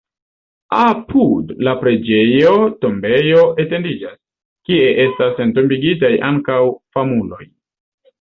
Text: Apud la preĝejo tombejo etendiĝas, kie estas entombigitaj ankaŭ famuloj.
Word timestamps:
Apud 0.75 1.51
la 1.67 1.73
preĝejo 1.81 2.53
tombejo 2.85 3.43
etendiĝas, 3.63 4.15
kie 4.71 4.87
estas 5.05 5.43
entombigitaj 5.45 6.11
ankaŭ 6.31 6.59
famuloj. 6.97 7.43